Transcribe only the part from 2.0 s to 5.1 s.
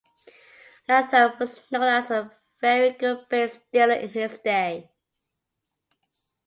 a very good base stealer in his day.